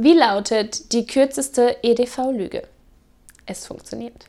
[0.00, 2.62] Wie lautet die kürzeste EDV-Lüge?
[3.46, 4.26] Es funktioniert.